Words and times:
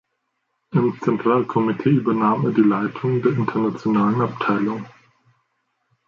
Im 0.71 0.97
Zentralkomitee 0.99 1.89
übernahm 1.91 2.43
er 2.47 2.53
die 2.53 2.61
Leitung 2.63 3.21
der 3.21 3.33
internationalen 3.33 4.19
Abteilung. 4.21 4.87